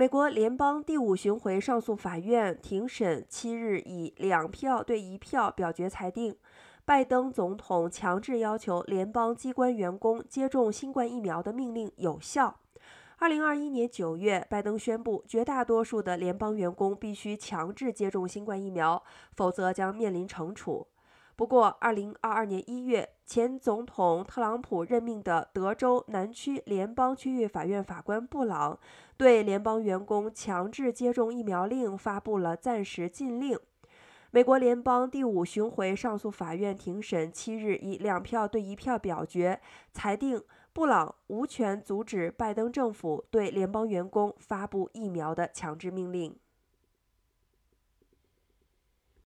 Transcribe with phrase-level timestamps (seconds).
[0.00, 6.34] 美国联邦第五巡回上诉法院庭审七日以两票对一票表决裁定，
[6.86, 12.60] 拜登总统强制要求联邦机关员工接种新冠疫苗的命令有效。
[13.18, 19.02] 二零二一年九月，拜登宣布，绝大多数的联邦员工必须强制接种新冠疫苗，
[19.36, 20.86] 否则将面临惩处。
[21.40, 28.78] 不过，二零二二年一月，前总统特朗普任命的德州南区联邦区域法院法官布朗
[29.16, 33.58] 对联邦员工强制接种疫苗令发布了暂时禁令。
[34.32, 39.58] 美国联邦第五巡回上诉法院庭审七日以两票对一票表决，
[39.92, 40.42] 裁定
[40.74, 46.36] 布朗无权阻止拜登政府对联邦员工发布疫苗的强制命令。